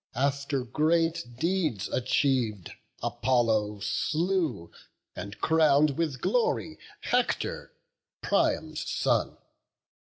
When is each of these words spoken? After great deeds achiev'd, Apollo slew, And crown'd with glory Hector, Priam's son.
After 0.15 0.63
great 0.63 1.37
deeds 1.37 1.87
achiev'd, 1.87 2.71
Apollo 3.03 3.81
slew, 3.81 4.71
And 5.15 5.39
crown'd 5.39 5.95
with 5.95 6.21
glory 6.21 6.79
Hector, 7.01 7.75
Priam's 8.19 8.89
son. 8.89 9.37